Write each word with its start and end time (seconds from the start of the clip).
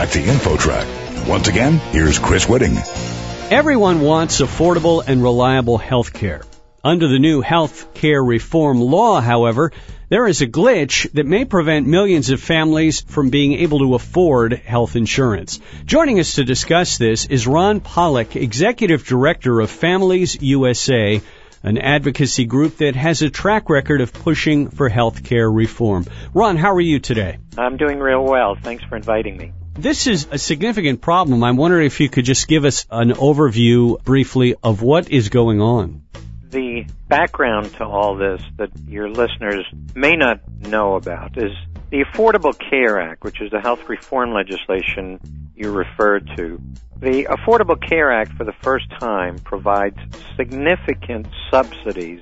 back 0.00 0.08
to 0.08 0.22
InfoTrack. 0.22 1.28
Once 1.28 1.48
again, 1.48 1.74
here's 1.92 2.18
Chris 2.18 2.46
Whitting. 2.46 2.74
Everyone 3.50 4.00
wants 4.00 4.40
affordable 4.40 5.04
and 5.06 5.22
reliable 5.22 5.76
health 5.76 6.14
care. 6.14 6.40
Under 6.82 7.06
the 7.06 7.18
new 7.18 7.42
health 7.42 7.92
care 7.92 8.24
reform 8.24 8.80
law, 8.80 9.20
however, 9.20 9.72
there 10.08 10.26
is 10.26 10.40
a 10.40 10.46
glitch 10.46 11.12
that 11.12 11.26
may 11.26 11.44
prevent 11.44 11.86
millions 11.86 12.30
of 12.30 12.40
families 12.40 13.02
from 13.02 13.28
being 13.28 13.52
able 13.52 13.80
to 13.80 13.94
afford 13.94 14.54
health 14.54 14.96
insurance. 14.96 15.60
Joining 15.84 16.18
us 16.18 16.36
to 16.36 16.44
discuss 16.44 16.96
this 16.96 17.26
is 17.26 17.46
Ron 17.46 17.80
Pollack, 17.80 18.36
Executive 18.36 19.04
Director 19.04 19.60
of 19.60 19.68
Families 19.68 20.40
USA, 20.40 21.20
an 21.62 21.76
advocacy 21.76 22.46
group 22.46 22.78
that 22.78 22.96
has 22.96 23.20
a 23.20 23.28
track 23.28 23.68
record 23.68 24.00
of 24.00 24.14
pushing 24.14 24.70
for 24.70 24.88
health 24.88 25.24
care 25.24 25.50
reform. 25.50 26.06
Ron, 26.32 26.56
how 26.56 26.72
are 26.72 26.80
you 26.80 27.00
today? 27.00 27.36
I'm 27.58 27.76
doing 27.76 27.98
real 27.98 28.24
well. 28.24 28.54
Thanks 28.54 28.82
for 28.84 28.96
inviting 28.96 29.36
me. 29.36 29.52
This 29.74 30.06
is 30.06 30.28
a 30.30 30.38
significant 30.38 31.00
problem. 31.00 31.42
I'm 31.44 31.56
wondering 31.56 31.86
if 31.86 32.00
you 32.00 32.08
could 32.08 32.24
just 32.24 32.48
give 32.48 32.64
us 32.64 32.86
an 32.90 33.10
overview 33.10 34.02
briefly 34.02 34.54
of 34.62 34.82
what 34.82 35.10
is 35.10 35.28
going 35.28 35.60
on 35.60 36.02
the 36.50 36.84
background 37.08 37.72
to 37.74 37.84
all 37.84 38.16
this 38.16 38.42
that 38.56 38.70
your 38.88 39.08
listeners 39.08 39.64
may 39.94 40.16
not 40.16 40.40
know 40.60 40.94
about 40.96 41.36
is 41.38 41.52
the 41.90 42.04
Affordable 42.04 42.56
Care 42.58 43.00
Act, 43.00 43.24
which 43.24 43.40
is 43.40 43.50
the 43.50 43.60
health 43.60 43.88
reform 43.88 44.32
legislation 44.32 45.20
you 45.56 45.72
referred 45.72 46.28
to. 46.36 46.60
The 47.00 47.24
Affordable 47.24 47.80
Care 47.80 48.12
Act, 48.12 48.32
for 48.32 48.44
the 48.44 48.52
first 48.62 48.86
time, 49.00 49.38
provides 49.38 49.96
significant 50.36 51.26
subsidies 51.50 52.20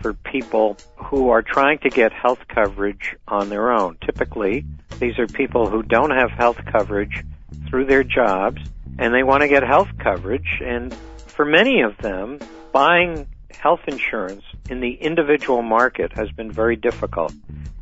for 0.00 0.14
people 0.14 0.76
who 0.96 1.30
are 1.30 1.42
trying 1.42 1.78
to 1.80 1.90
get 1.90 2.12
health 2.12 2.40
coverage 2.48 3.16
on 3.26 3.48
their 3.48 3.72
own. 3.72 3.96
Typically, 4.04 4.64
these 4.98 5.18
are 5.18 5.26
people 5.26 5.68
who 5.68 5.82
don't 5.82 6.10
have 6.10 6.30
health 6.30 6.58
coverage 6.70 7.24
through 7.68 7.86
their 7.86 8.04
jobs 8.04 8.60
and 8.98 9.14
they 9.14 9.22
want 9.22 9.42
to 9.42 9.48
get 9.48 9.62
health 9.62 9.88
coverage. 9.98 10.60
And 10.62 10.94
for 11.26 11.44
many 11.44 11.82
of 11.82 11.96
them, 11.98 12.38
buying 12.72 13.26
health 13.50 13.80
insurance 13.86 14.44
in 14.70 14.80
the 14.80 14.94
individual 14.94 15.62
market 15.62 16.12
has 16.16 16.30
been 16.30 16.50
very 16.50 16.76
difficult 16.76 17.32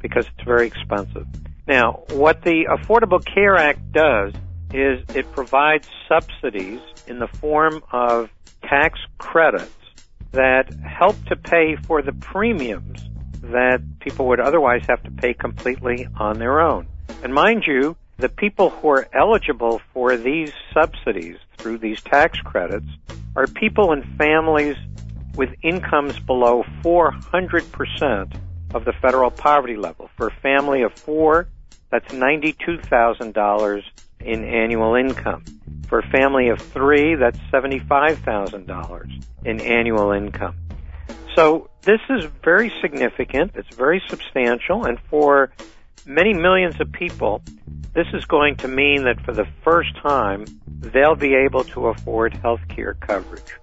because 0.01 0.27
it's 0.27 0.45
very 0.45 0.67
expensive. 0.67 1.27
Now, 1.67 2.05
what 2.11 2.43
the 2.43 2.67
Affordable 2.71 3.25
Care 3.25 3.57
Act 3.57 3.93
does 3.93 4.33
is 4.73 5.03
it 5.15 5.31
provides 5.33 5.89
subsidies 6.09 6.81
in 7.07 7.19
the 7.19 7.29
form 7.29 7.83
of 7.93 8.31
tax 8.63 8.99
credits 9.19 9.73
that 10.33 10.73
help 10.85 11.17
to 11.27 11.37
pay 11.37 11.77
for 11.77 12.03
the 12.03 12.13
premiums 12.13 13.09
that 13.43 13.81
people 14.01 14.27
would 14.29 14.41
otherwise 14.41 14.83
have 14.89 15.03
to 15.05 15.11
pay 15.11 15.35
completely 15.35 16.07
on 16.19 16.39
their 16.39 16.61
own. 16.61 16.87
And 17.23 17.33
mind 17.33 17.65
you, 17.67 17.97
the 18.19 18.29
people 18.29 18.71
who 18.71 18.89
are 18.89 19.09
eligible 19.13 19.81
for 19.93 20.17
these 20.17 20.53
subsidies 20.73 21.37
through 21.59 21.79
these 21.79 22.01
tax 22.01 22.39
credits 22.41 22.89
are 23.35 23.47
people 23.47 23.93
and 23.93 24.05
families 24.17 24.77
with 25.37 25.51
incomes 25.63 26.19
below 26.19 26.65
400% 26.83 28.41
of 28.75 28.85
the 28.85 28.93
federal 29.03 29.31
poverty 29.31 29.77
level. 29.77 30.09
For 30.17 30.29
a 30.29 30.35
family 30.41 30.83
of 30.83 30.95
four, 30.95 31.49
that's 31.91 32.13
$92,000 32.13 33.83
in 34.21 34.45
annual 34.45 34.95
income. 34.95 35.45
For 35.89 36.01
a 36.01 36.09
family 36.11 36.49
of 36.49 36.61
three, 36.61 37.15
that's 37.15 37.39
$75,000 37.53 39.25
in 39.45 39.61
annual 39.61 40.11
income. 40.11 40.57
So 41.35 41.71
this 41.83 42.01
is 42.11 42.25
very 42.43 42.73
significant. 42.81 43.53
It's 43.55 43.75
very 43.77 44.03
substantial. 44.09 44.85
And 44.87 44.99
for 45.11 45.53
many 46.05 46.33
millions 46.33 46.81
of 46.81 46.91
people, 46.91 47.43
this 47.95 48.07
is 48.13 48.25
going 48.25 48.57
to 48.57 48.69
mean 48.69 49.05
that 49.05 49.21
for 49.21 49.33
the 49.33 49.47
first 49.63 49.95
time, 49.97 50.45
they'll 50.67 51.15
be 51.15 51.35
able 51.35 51.65
to 51.65 51.87
afford 51.89 52.35
health 52.35 52.61
care 52.69 52.95
coverage. 52.95 53.55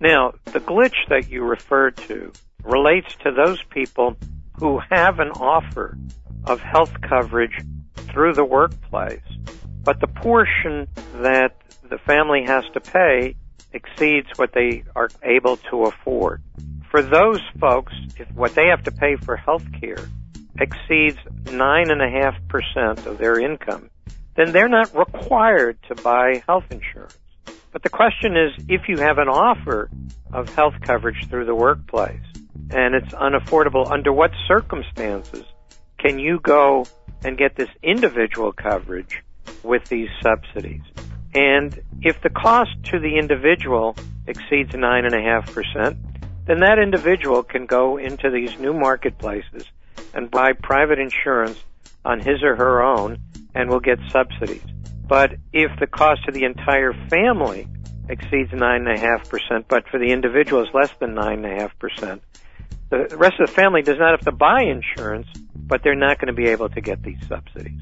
Now, 0.00 0.34
the 0.44 0.60
glitch 0.60 1.08
that 1.08 1.28
you 1.30 1.44
referred 1.44 1.96
to 2.08 2.32
relates 2.62 3.14
to 3.24 3.30
those 3.30 3.62
people 3.70 4.16
who 4.58 4.80
have 4.90 5.18
an 5.18 5.30
offer 5.30 5.96
of 6.46 6.60
health 6.60 7.00
coverage 7.00 7.58
through 7.96 8.34
the 8.34 8.44
workplace, 8.44 9.20
but 9.84 10.00
the 10.00 10.06
portion 10.06 10.88
that 11.22 11.54
the 11.88 11.98
family 11.98 12.42
has 12.44 12.64
to 12.72 12.80
pay 12.80 13.36
exceeds 13.72 14.28
what 14.36 14.52
they 14.52 14.84
are 14.96 15.10
able 15.22 15.56
to 15.70 15.84
afford. 15.84 16.42
For 16.90 17.02
those 17.02 17.40
folks, 17.60 17.92
if 18.16 18.30
what 18.32 18.54
they 18.54 18.68
have 18.68 18.84
to 18.84 18.92
pay 18.92 19.16
for 19.16 19.36
health 19.36 19.64
care 19.80 20.08
exceeds 20.58 21.18
9.5% 21.44 23.06
of 23.06 23.18
their 23.18 23.38
income, 23.38 23.90
then 24.36 24.52
they're 24.52 24.68
not 24.68 24.96
required 24.96 25.76
to 25.88 25.94
buy 25.96 26.42
health 26.46 26.64
insurance. 26.70 27.18
But 27.72 27.82
the 27.82 27.88
question 27.88 28.36
is, 28.36 28.52
if 28.68 28.88
you 28.88 28.98
have 28.98 29.18
an 29.18 29.28
offer 29.28 29.90
of 30.32 30.48
health 30.54 30.74
coverage 30.80 31.28
through 31.28 31.46
the 31.46 31.54
workplace 31.54 32.22
and 32.70 32.94
it's 32.94 33.12
unaffordable, 33.12 33.90
under 33.90 34.12
what 34.12 34.30
circumstances 34.46 35.44
can 35.98 36.20
you 36.20 36.38
go 36.40 36.86
and 37.24 37.36
get 37.36 37.56
this 37.56 37.68
individual 37.82 38.52
coverage 38.52 39.23
with 39.64 39.86
these 39.88 40.08
subsidies? 40.22 40.82
And 41.34 41.80
if 42.02 42.20
the 42.22 42.30
cost 42.30 42.70
to 42.90 43.00
the 43.00 43.18
individual 43.18 43.96
exceeds 44.26 44.72
9.5%, 44.72 45.96
then 46.46 46.60
that 46.60 46.78
individual 46.78 47.42
can 47.42 47.66
go 47.66 47.96
into 47.96 48.30
these 48.30 48.58
new 48.58 48.72
marketplaces 48.72 49.64
and 50.12 50.30
buy 50.30 50.52
private 50.52 50.98
insurance 50.98 51.58
on 52.04 52.20
his 52.20 52.42
or 52.42 52.54
her 52.56 52.82
own 52.82 53.18
and 53.54 53.70
will 53.70 53.80
get 53.80 53.98
subsidies. 54.10 54.62
But 55.06 55.36
if 55.52 55.70
the 55.80 55.86
cost 55.86 56.24
to 56.26 56.32
the 56.32 56.44
entire 56.44 56.92
family 57.08 57.66
exceeds 58.08 58.50
9.5%, 58.50 59.64
but 59.68 59.88
for 59.88 59.98
the 59.98 60.12
individual 60.12 60.62
is 60.62 60.68
less 60.74 60.90
than 61.00 61.14
9.5%, 61.14 62.20
the 62.90 63.16
rest 63.16 63.40
of 63.40 63.48
the 63.48 63.52
family 63.52 63.82
does 63.82 63.98
not 63.98 64.10
have 64.10 64.20
to 64.20 64.32
buy 64.32 64.62
insurance, 64.62 65.26
but 65.54 65.82
they're 65.82 65.94
not 65.94 66.18
going 66.18 66.28
to 66.28 66.34
be 66.34 66.48
able 66.48 66.68
to 66.68 66.80
get 66.80 67.02
these 67.02 67.18
subsidies. 67.28 67.80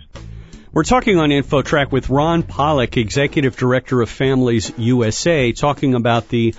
We're 0.75 0.85
talking 0.85 1.19
on 1.19 1.29
InfoTrack 1.29 1.93
with 1.93 2.09
Ron 2.09 2.45
Pollack, 2.45 2.97
Executive 2.97 3.59
Director 3.59 4.01
of 4.01 4.09
Families 4.09 4.73
USA, 4.79 5.53
talking 5.53 5.95
about 5.95 6.31
the 6.31 6.55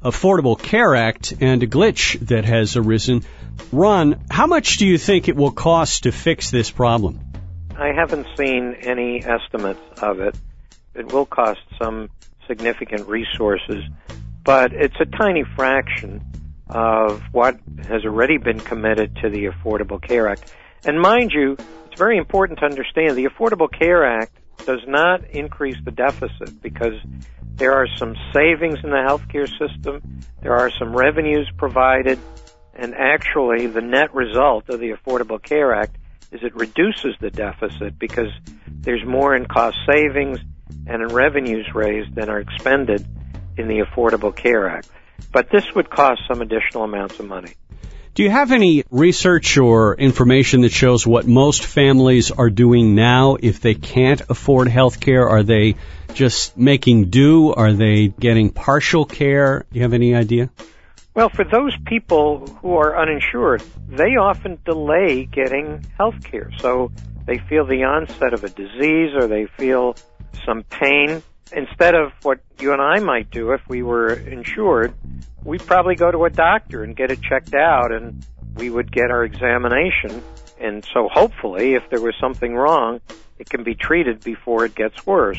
Affordable 0.00 0.56
Care 0.56 0.94
Act 0.94 1.34
and 1.40 1.60
a 1.64 1.66
glitch 1.66 2.16
that 2.28 2.44
has 2.44 2.76
arisen. 2.76 3.24
Ron, 3.72 4.24
how 4.30 4.46
much 4.46 4.76
do 4.76 4.86
you 4.86 4.98
think 4.98 5.26
it 5.26 5.34
will 5.34 5.50
cost 5.50 6.04
to 6.04 6.12
fix 6.12 6.52
this 6.52 6.70
problem? 6.70 7.18
I 7.76 7.88
haven't 7.92 8.28
seen 8.38 8.76
any 8.82 9.24
estimates 9.24 10.00
of 10.00 10.20
it. 10.20 10.36
It 10.94 11.10
will 11.10 11.26
cost 11.26 11.58
some 11.82 12.08
significant 12.46 13.08
resources, 13.08 13.82
but 14.44 14.74
it's 14.74 14.94
a 15.00 15.06
tiny 15.06 15.42
fraction 15.56 16.24
of 16.68 17.20
what 17.32 17.58
has 17.88 18.04
already 18.04 18.38
been 18.38 18.60
committed 18.60 19.16
to 19.22 19.28
the 19.28 19.46
Affordable 19.46 20.00
Care 20.00 20.28
Act. 20.28 20.54
And 20.84 21.00
mind 21.00 21.32
you, 21.32 21.56
it's 21.96 22.00
very 22.02 22.18
important 22.18 22.58
to 22.58 22.66
understand 22.66 23.16
the 23.16 23.24
Affordable 23.24 23.72
Care 23.72 24.04
Act 24.04 24.36
does 24.66 24.82
not 24.86 25.24
increase 25.30 25.78
the 25.82 25.90
deficit 25.90 26.60
because 26.60 26.92
there 27.54 27.72
are 27.72 27.86
some 27.96 28.14
savings 28.34 28.80
in 28.84 28.90
the 28.90 28.96
healthcare 28.96 29.48
system, 29.48 30.20
there 30.42 30.52
are 30.52 30.70
some 30.78 30.94
revenues 30.94 31.50
provided, 31.56 32.18
and 32.74 32.94
actually 32.94 33.66
the 33.68 33.80
net 33.80 34.14
result 34.14 34.68
of 34.68 34.78
the 34.78 34.90
Affordable 34.90 35.42
Care 35.42 35.74
Act 35.74 35.96
is 36.32 36.42
it 36.42 36.54
reduces 36.54 37.14
the 37.18 37.30
deficit 37.30 37.98
because 37.98 38.28
there's 38.68 39.06
more 39.06 39.34
in 39.34 39.46
cost 39.46 39.78
savings 39.90 40.38
and 40.86 41.00
in 41.00 41.08
revenues 41.08 41.66
raised 41.74 42.14
than 42.14 42.28
are 42.28 42.40
expended 42.40 43.06
in 43.56 43.68
the 43.68 43.78
Affordable 43.78 44.36
Care 44.36 44.68
Act. 44.68 44.90
But 45.32 45.48
this 45.50 45.64
would 45.74 45.88
cost 45.88 46.20
some 46.28 46.42
additional 46.42 46.84
amounts 46.84 47.18
of 47.20 47.24
money. 47.24 47.54
Do 48.16 48.22
you 48.22 48.30
have 48.30 48.50
any 48.50 48.82
research 48.90 49.58
or 49.58 49.94
information 49.94 50.62
that 50.62 50.72
shows 50.72 51.06
what 51.06 51.26
most 51.26 51.66
families 51.66 52.30
are 52.30 52.48
doing 52.48 52.94
now 52.94 53.36
if 53.38 53.60
they 53.60 53.74
can't 53.74 54.22
afford 54.30 54.68
health 54.68 55.00
care? 55.00 55.28
Are 55.28 55.42
they 55.42 55.74
just 56.14 56.56
making 56.56 57.10
do? 57.10 57.52
Are 57.52 57.74
they 57.74 58.08
getting 58.08 58.48
partial 58.48 59.04
care? 59.04 59.66
Do 59.70 59.78
you 59.78 59.82
have 59.82 59.92
any 59.92 60.14
idea? 60.14 60.48
Well, 61.12 61.28
for 61.28 61.44
those 61.44 61.76
people 61.84 62.46
who 62.62 62.76
are 62.76 62.98
uninsured, 62.98 63.62
they 63.86 64.16
often 64.16 64.60
delay 64.64 65.26
getting 65.26 65.84
health 65.98 66.24
care. 66.24 66.50
So 66.60 66.92
they 67.26 67.36
feel 67.36 67.66
the 67.66 67.84
onset 67.84 68.32
of 68.32 68.44
a 68.44 68.48
disease 68.48 69.12
or 69.14 69.26
they 69.26 69.44
feel 69.44 69.94
some 70.46 70.62
pain. 70.62 71.22
Instead 71.52 71.94
of 71.94 72.12
what 72.22 72.40
you 72.58 72.72
and 72.72 72.82
I 72.82 72.98
might 72.98 73.30
do 73.30 73.52
if 73.52 73.60
we 73.68 73.82
were 73.82 74.12
insured, 74.12 74.94
we'd 75.44 75.64
probably 75.64 75.94
go 75.94 76.10
to 76.10 76.24
a 76.24 76.30
doctor 76.30 76.82
and 76.82 76.96
get 76.96 77.10
it 77.10 77.22
checked 77.22 77.54
out 77.54 77.92
and 77.92 78.26
we 78.56 78.70
would 78.70 78.90
get 78.90 79.10
our 79.10 79.24
examination. 79.24 80.22
And 80.58 80.84
so 80.92 81.08
hopefully, 81.12 81.74
if 81.74 81.82
there 81.90 82.00
was 82.00 82.14
something 82.20 82.54
wrong, 82.54 83.00
it 83.38 83.48
can 83.48 83.62
be 83.62 83.74
treated 83.74 84.24
before 84.24 84.64
it 84.64 84.74
gets 84.74 85.06
worse. 85.06 85.38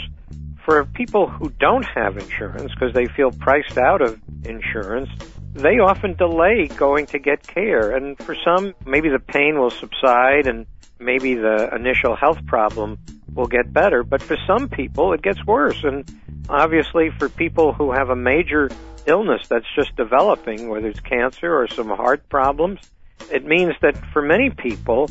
For 0.63 0.85
people 0.85 1.27
who 1.27 1.49
don't 1.49 1.85
have 1.85 2.17
insurance 2.17 2.71
because 2.73 2.93
they 2.93 3.07
feel 3.07 3.31
priced 3.31 3.77
out 3.77 4.01
of 4.01 4.19
insurance, 4.45 5.09
they 5.53 5.79
often 5.79 6.13
delay 6.13 6.67
going 6.67 7.07
to 7.07 7.19
get 7.19 7.45
care. 7.45 7.95
And 7.95 8.17
for 8.17 8.35
some, 8.45 8.75
maybe 8.85 9.09
the 9.09 9.19
pain 9.19 9.59
will 9.59 9.71
subside 9.71 10.45
and 10.45 10.67
maybe 10.99 11.35
the 11.35 11.69
initial 11.73 12.15
health 12.15 12.45
problem 12.45 12.99
will 13.33 13.47
get 13.47 13.71
better. 13.73 14.03
But 14.03 14.21
for 14.21 14.37
some 14.47 14.69
people, 14.69 15.13
it 15.13 15.21
gets 15.21 15.45
worse. 15.45 15.83
And 15.83 16.09
obviously, 16.49 17.09
for 17.17 17.29
people 17.29 17.73
who 17.73 17.91
have 17.91 18.09
a 18.09 18.15
major 18.15 18.69
illness 19.05 19.41
that's 19.47 19.65
just 19.75 19.95
developing, 19.95 20.69
whether 20.69 20.87
it's 20.87 20.99
cancer 20.99 21.55
or 21.55 21.67
some 21.67 21.89
heart 21.89 22.27
problems, 22.29 22.79
it 23.31 23.45
means 23.45 23.73
that 23.81 23.97
for 24.11 24.21
many 24.21 24.49
people, 24.49 25.09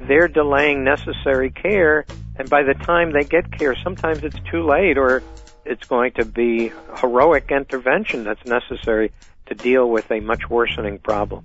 they're 0.00 0.28
delaying 0.28 0.84
necessary 0.84 1.50
care. 1.50 2.04
And 2.38 2.48
by 2.50 2.62
the 2.62 2.74
time 2.74 3.12
they 3.12 3.24
get 3.24 3.50
care, 3.50 3.74
sometimes 3.82 4.22
it's 4.22 4.38
too 4.50 4.66
late 4.66 4.98
or 4.98 5.22
it's 5.64 5.86
going 5.86 6.12
to 6.12 6.24
be 6.24 6.72
heroic 7.00 7.50
intervention 7.50 8.24
that's 8.24 8.44
necessary 8.44 9.12
to 9.46 9.54
deal 9.54 9.88
with 9.88 10.10
a 10.10 10.20
much 10.20 10.48
worsening 10.48 10.98
problem. 10.98 11.44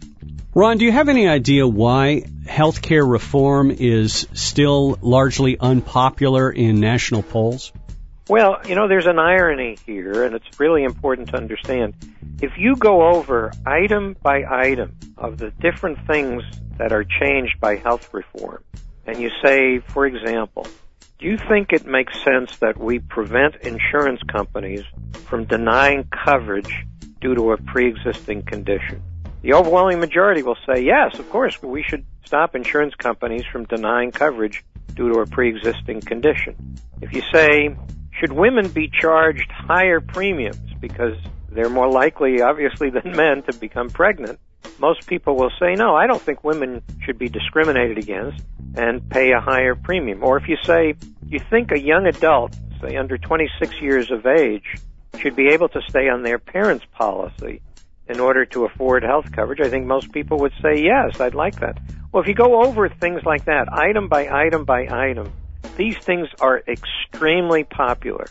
Ron, 0.53 0.77
do 0.77 0.83
you 0.83 0.91
have 0.91 1.07
any 1.07 1.29
idea 1.29 1.65
why 1.65 2.23
healthcare 2.43 3.09
reform 3.09 3.71
is 3.71 4.27
still 4.33 4.99
largely 5.01 5.57
unpopular 5.57 6.51
in 6.51 6.81
national 6.81 7.23
polls? 7.23 7.71
Well, 8.27 8.57
you 8.67 8.75
know, 8.75 8.89
there's 8.89 9.05
an 9.05 9.17
irony 9.17 9.77
here, 9.85 10.25
and 10.25 10.35
it's 10.35 10.59
really 10.59 10.83
important 10.83 11.29
to 11.29 11.37
understand. 11.37 11.93
If 12.41 12.57
you 12.57 12.75
go 12.75 13.15
over 13.15 13.53
item 13.65 14.17
by 14.21 14.43
item 14.43 14.97
of 15.17 15.37
the 15.37 15.51
different 15.51 16.05
things 16.05 16.43
that 16.77 16.91
are 16.91 17.05
changed 17.05 17.61
by 17.61 17.77
health 17.77 18.13
reform, 18.13 18.61
and 19.07 19.19
you 19.19 19.29
say, 19.41 19.79
for 19.79 20.05
example, 20.05 20.67
do 21.17 21.27
you 21.27 21.37
think 21.37 21.71
it 21.71 21.85
makes 21.85 22.21
sense 22.25 22.57
that 22.57 22.77
we 22.77 22.99
prevent 22.99 23.55
insurance 23.61 24.19
companies 24.29 24.83
from 25.27 25.45
denying 25.45 26.09
coverage 26.25 26.85
due 27.21 27.35
to 27.35 27.53
a 27.53 27.57
pre-existing 27.57 28.41
condition? 28.41 29.01
The 29.41 29.53
overwhelming 29.53 29.99
majority 29.99 30.43
will 30.43 30.57
say, 30.67 30.83
yes, 30.83 31.17
of 31.17 31.29
course, 31.31 31.61
we 31.63 31.81
should 31.81 32.05
stop 32.25 32.55
insurance 32.55 32.93
companies 32.93 33.43
from 33.51 33.65
denying 33.65 34.11
coverage 34.11 34.63
due 34.93 35.11
to 35.11 35.19
a 35.19 35.25
pre-existing 35.25 36.01
condition. 36.01 36.77
If 37.01 37.13
you 37.13 37.23
say, 37.33 37.75
should 38.19 38.31
women 38.31 38.67
be 38.67 38.87
charged 38.87 39.51
higher 39.51 39.99
premiums 39.99 40.73
because 40.79 41.15
they're 41.49 41.69
more 41.69 41.89
likely, 41.89 42.41
obviously, 42.41 42.91
than 42.91 43.11
men 43.15 43.41
to 43.43 43.53
become 43.57 43.89
pregnant? 43.89 44.39
Most 44.77 45.07
people 45.07 45.35
will 45.35 45.51
say, 45.59 45.73
no, 45.73 45.95
I 45.95 46.05
don't 46.05 46.21
think 46.21 46.43
women 46.43 46.83
should 47.03 47.17
be 47.17 47.27
discriminated 47.27 47.97
against 47.97 48.43
and 48.75 49.07
pay 49.09 49.31
a 49.31 49.41
higher 49.41 49.73
premium. 49.73 50.23
Or 50.23 50.37
if 50.37 50.47
you 50.47 50.57
say, 50.63 50.93
you 51.27 51.39
think 51.49 51.71
a 51.71 51.79
young 51.79 52.05
adult, 52.05 52.55
say 52.79 52.95
under 52.95 53.17
26 53.17 53.81
years 53.81 54.11
of 54.11 54.27
age, 54.27 54.75
should 55.19 55.35
be 55.35 55.47
able 55.47 55.69
to 55.69 55.81
stay 55.89 56.09
on 56.09 56.21
their 56.21 56.37
parents' 56.37 56.85
policy 56.91 57.61
in 58.07 58.19
order 58.19 58.45
to 58.45 58.65
afford 58.65 59.03
health 59.03 59.31
coverage, 59.31 59.61
I 59.61 59.69
think 59.69 59.85
most 59.85 60.11
people 60.11 60.39
would 60.39 60.53
say, 60.61 60.81
yes, 60.81 61.19
I'd 61.19 61.35
like 61.35 61.59
that. 61.59 61.77
Well, 62.11 62.21
if 62.21 62.27
you 62.27 62.35
go 62.35 62.63
over 62.63 62.89
things 62.89 63.21
like 63.25 63.45
that, 63.45 63.71
item 63.71 64.09
by 64.09 64.27
item 64.27 64.65
by 64.65 64.87
item, 64.89 65.31
these 65.77 65.97
things 65.97 66.27
are 66.41 66.61
extremely 66.67 67.63
popular. 67.63 68.25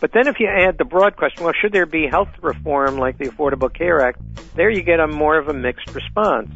But 0.00 0.12
then 0.12 0.28
if 0.28 0.38
you 0.38 0.48
add 0.48 0.78
the 0.78 0.84
broad 0.84 1.16
question, 1.16 1.44
well, 1.44 1.52
should 1.60 1.72
there 1.72 1.86
be 1.86 2.06
health 2.06 2.28
reform 2.42 2.98
like 2.98 3.18
the 3.18 3.26
Affordable 3.26 3.72
Care 3.72 4.00
Act? 4.00 4.20
There 4.54 4.70
you 4.70 4.82
get 4.82 5.00
a 5.00 5.06
more 5.06 5.38
of 5.38 5.48
a 5.48 5.54
mixed 5.54 5.94
response. 5.94 6.50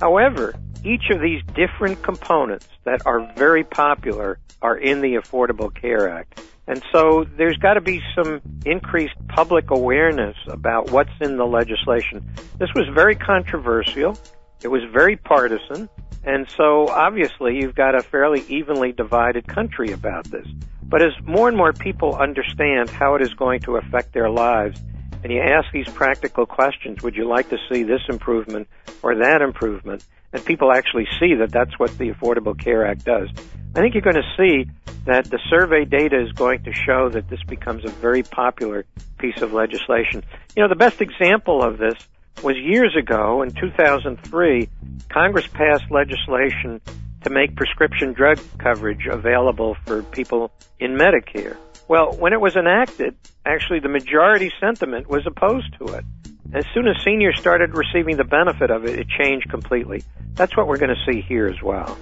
However, 0.00 0.54
each 0.84 1.10
of 1.10 1.20
these 1.20 1.42
different 1.54 2.02
components 2.02 2.66
that 2.84 3.02
are 3.06 3.32
very 3.36 3.64
popular 3.64 4.38
are 4.60 4.76
in 4.76 5.00
the 5.00 5.14
Affordable 5.14 5.74
Care 5.74 6.08
Act. 6.08 6.40
And 6.66 6.82
so 6.92 7.26
there's 7.36 7.58
got 7.58 7.74
to 7.74 7.80
be 7.80 8.00
some 8.14 8.40
increased 8.64 9.14
public 9.28 9.70
awareness 9.70 10.36
about 10.46 10.90
what's 10.90 11.12
in 11.20 11.36
the 11.36 11.44
legislation. 11.44 12.26
This 12.58 12.70
was 12.74 12.88
very 12.94 13.14
controversial. 13.14 14.18
It 14.62 14.68
was 14.68 14.82
very 14.92 15.16
partisan. 15.16 15.90
And 16.24 16.48
so 16.56 16.88
obviously 16.88 17.56
you've 17.60 17.74
got 17.74 17.94
a 17.94 18.02
fairly 18.02 18.44
evenly 18.48 18.92
divided 18.92 19.46
country 19.46 19.92
about 19.92 20.24
this. 20.30 20.46
But 20.82 21.02
as 21.02 21.12
more 21.24 21.48
and 21.48 21.56
more 21.56 21.72
people 21.72 22.14
understand 22.16 22.88
how 22.88 23.14
it 23.16 23.22
is 23.22 23.34
going 23.34 23.60
to 23.60 23.76
affect 23.76 24.14
their 24.14 24.30
lives, 24.30 24.80
and 25.22 25.32
you 25.32 25.40
ask 25.40 25.70
these 25.72 25.88
practical 25.88 26.46
questions, 26.46 27.02
would 27.02 27.16
you 27.16 27.26
like 27.26 27.48
to 27.50 27.58
see 27.70 27.82
this 27.82 28.02
improvement 28.08 28.68
or 29.02 29.16
that 29.16 29.42
improvement? 29.42 30.04
And 30.34 30.44
people 30.44 30.72
actually 30.72 31.06
see 31.20 31.34
that 31.36 31.52
that's 31.52 31.78
what 31.78 31.96
the 31.96 32.10
Affordable 32.10 32.58
Care 32.58 32.84
Act 32.86 33.04
does. 33.04 33.28
I 33.74 33.80
think 33.80 33.94
you're 33.94 34.02
going 34.02 34.16
to 34.16 34.34
see 34.36 34.70
that 35.04 35.30
the 35.30 35.38
survey 35.48 35.84
data 35.84 36.20
is 36.20 36.32
going 36.32 36.64
to 36.64 36.72
show 36.72 37.08
that 37.10 37.28
this 37.28 37.42
becomes 37.44 37.84
a 37.84 37.88
very 37.88 38.22
popular 38.22 38.84
piece 39.18 39.40
of 39.42 39.52
legislation. 39.52 40.24
You 40.56 40.62
know, 40.62 40.68
the 40.68 40.74
best 40.74 41.00
example 41.00 41.62
of 41.62 41.78
this 41.78 41.94
was 42.42 42.56
years 42.56 42.96
ago 42.96 43.42
in 43.42 43.52
2003, 43.52 44.68
Congress 45.08 45.46
passed 45.46 45.84
legislation 45.90 46.80
to 47.22 47.30
make 47.30 47.54
prescription 47.54 48.12
drug 48.12 48.38
coverage 48.58 49.06
available 49.06 49.76
for 49.86 50.02
people 50.02 50.50
in 50.80 50.96
Medicare. 50.96 51.56
Well, 51.86 52.12
when 52.12 52.32
it 52.32 52.40
was 52.40 52.56
enacted, 52.56 53.14
actually 53.46 53.80
the 53.80 53.88
majority 53.88 54.50
sentiment 54.60 55.08
was 55.08 55.26
opposed 55.26 55.74
to 55.78 55.94
it. 55.94 56.04
As 56.52 56.64
soon 56.72 56.86
as 56.86 56.96
seniors 57.04 57.38
started 57.38 57.76
receiving 57.76 58.16
the 58.16 58.24
benefit 58.24 58.70
of 58.70 58.84
it, 58.84 58.98
it 58.98 59.08
changed 59.08 59.50
completely. 59.50 60.02
That's 60.34 60.56
what 60.56 60.66
we're 60.66 60.78
going 60.78 60.94
to 60.94 61.12
see 61.12 61.20
here 61.20 61.46
as 61.46 61.62
well. 61.62 61.98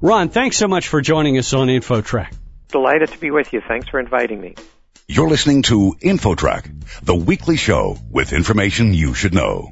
Ron, 0.00 0.28
thanks 0.28 0.56
so 0.56 0.68
much 0.68 0.86
for 0.86 1.00
joining 1.00 1.38
us 1.38 1.52
on 1.52 1.66
InfoTrack. 1.68 2.36
Delighted 2.68 3.08
to 3.10 3.18
be 3.18 3.32
with 3.32 3.52
you. 3.52 3.60
Thanks 3.66 3.88
for 3.88 3.98
inviting 3.98 4.40
me. 4.40 4.54
You're 5.08 5.28
listening 5.28 5.62
to 5.62 5.96
InfoTrack, 6.00 6.70
the 7.02 7.14
weekly 7.14 7.56
show 7.56 7.98
with 8.10 8.32
information 8.32 8.94
you 8.94 9.14
should 9.14 9.34
know. 9.34 9.70